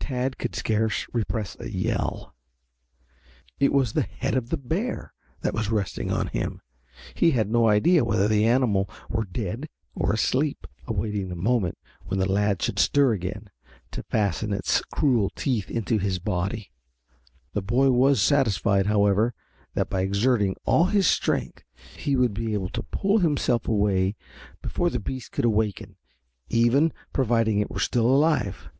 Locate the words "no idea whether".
7.48-8.26